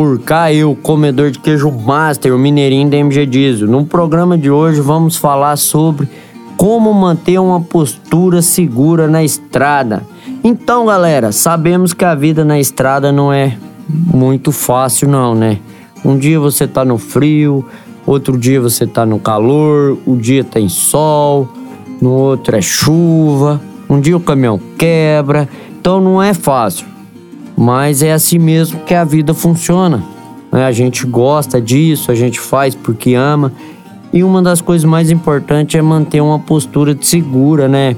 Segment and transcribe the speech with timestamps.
[0.00, 0.18] Por
[0.54, 3.68] eu, comedor de queijo master, o mineirinho da MG Diesel.
[3.68, 6.08] No programa de hoje vamos falar sobre
[6.56, 10.02] como manter uma postura segura na estrada.
[10.42, 15.58] Então, galera, sabemos que a vida na estrada não é muito fácil não, né?
[16.02, 17.62] Um dia você tá no frio,
[18.06, 21.46] outro dia você tá no calor, o dia tem sol,
[22.00, 25.46] no outro é chuva, um dia o caminhão quebra,
[25.78, 26.86] então não é fácil.
[27.60, 30.02] Mas é assim mesmo que a vida funciona.
[30.50, 30.64] Né?
[30.64, 33.52] A gente gosta disso, a gente faz porque ama.
[34.14, 37.94] E uma das coisas mais importantes é manter uma postura de segura, né?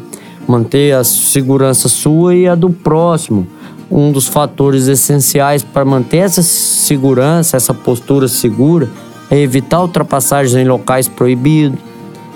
[0.49, 3.47] Manter a segurança sua e a do próximo.
[3.89, 8.91] Um dos fatores essenciais para manter essa segurança, essa postura segura,
[9.31, 11.79] é evitar ultrapassagens em locais proibidos,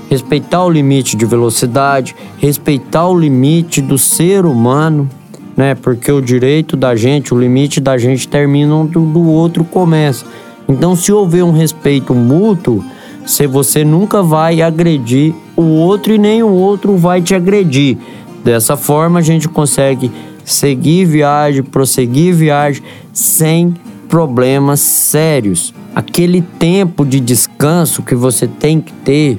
[0.09, 5.11] respeitar o limite de velocidade, respeitar o limite do ser humano
[5.57, 5.75] né?
[5.75, 10.27] Porque o direito da gente, o limite da gente termina onde do outro começa.
[10.69, 12.85] Então, se houver um respeito mútuo,
[13.25, 17.97] se você nunca vai agredir o outro e nem o outro vai te agredir.
[18.45, 20.11] Dessa forma, a gente consegue
[20.45, 23.75] seguir viagem, prosseguir viagem sem
[24.09, 25.75] problemas sérios.
[25.95, 29.39] Aquele tempo de descanso que você tem que ter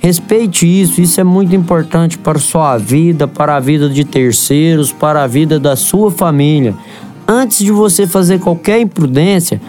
[0.00, 5.22] Respeite isso, isso é muito importante para sua vida, para a vida de terceiros, para
[5.22, 6.74] a vida da sua família.
[7.28, 9.60] Antes de você fazer qualquer imprudência,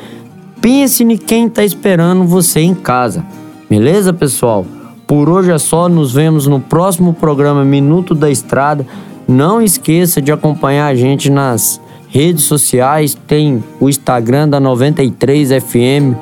[0.61, 3.25] pense em quem está esperando você em casa.
[3.69, 4.65] Beleza, pessoal?
[5.05, 8.87] Por hoje é só, nos vemos no próximo programa Minuto da Estrada.
[9.27, 16.15] Não esqueça de acompanhar a gente nas redes sociais, tem o Instagram da 93FM,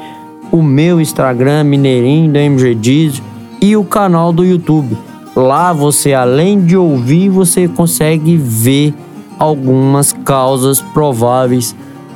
[0.51, 3.28] o meu Instagram Mineirinho da MG Diesel
[3.61, 4.97] e o canal do YouTube.
[5.35, 8.93] Lá você, além de ouvir, você consegue ver
[9.37, 11.75] algumas causas prováveis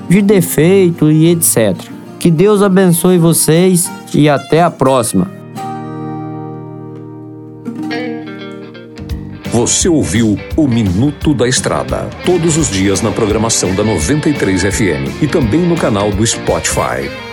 [0.10, 1.76] de defeito e etc.
[2.20, 5.44] Que Deus abençoe vocês e até a próxima.
[9.54, 15.28] Você ouviu o Minuto da Estrada, todos os dias na programação da 93 FM e
[15.28, 17.33] também no canal do Spotify.